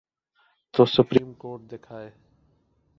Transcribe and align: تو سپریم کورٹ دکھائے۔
تو 0.73 0.85
سپریم 0.85 1.33
کورٹ 1.33 1.61
دکھائے۔ 1.71 2.09